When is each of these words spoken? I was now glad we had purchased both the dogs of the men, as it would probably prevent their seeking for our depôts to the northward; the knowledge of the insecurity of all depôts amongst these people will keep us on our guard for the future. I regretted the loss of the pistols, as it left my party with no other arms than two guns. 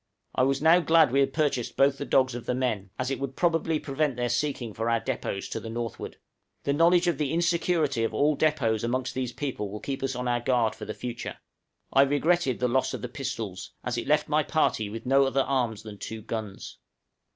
I 0.33 0.41
was 0.41 0.63
now 0.63 0.79
glad 0.79 1.11
we 1.11 1.19
had 1.19 1.31
purchased 1.31 1.77
both 1.77 1.99
the 1.99 2.05
dogs 2.07 2.33
of 2.33 2.47
the 2.47 2.55
men, 2.55 2.89
as 2.97 3.11
it 3.11 3.19
would 3.19 3.35
probably 3.35 3.79
prevent 3.79 4.15
their 4.15 4.29
seeking 4.29 4.73
for 4.73 4.89
our 4.89 4.99
depôts 4.99 5.47
to 5.51 5.59
the 5.59 5.69
northward; 5.69 6.17
the 6.63 6.73
knowledge 6.73 7.05
of 7.05 7.19
the 7.19 7.31
insecurity 7.31 8.03
of 8.03 8.11
all 8.11 8.35
depôts 8.35 8.83
amongst 8.83 9.13
these 9.13 9.31
people 9.31 9.69
will 9.69 9.79
keep 9.79 10.01
us 10.01 10.15
on 10.15 10.27
our 10.27 10.39
guard 10.41 10.73
for 10.73 10.85
the 10.85 10.95
future. 10.95 11.37
I 11.93 12.01
regretted 12.01 12.57
the 12.59 12.67
loss 12.67 12.95
of 12.95 13.03
the 13.03 13.09
pistols, 13.09 13.73
as 13.83 13.95
it 13.95 14.07
left 14.07 14.27
my 14.27 14.41
party 14.41 14.89
with 14.89 15.05
no 15.05 15.25
other 15.25 15.41
arms 15.41 15.83
than 15.83 15.99
two 15.99 16.23
guns. 16.23 16.79